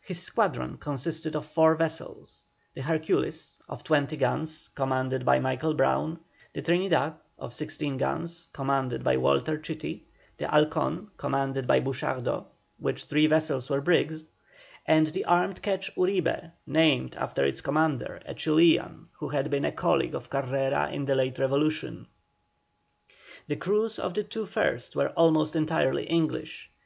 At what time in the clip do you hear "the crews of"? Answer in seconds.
23.46-24.14